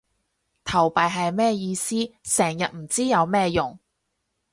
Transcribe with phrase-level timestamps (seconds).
[0.65, 1.95] 投幣係咩意思？
[2.23, 3.77] 成日唔知有咩用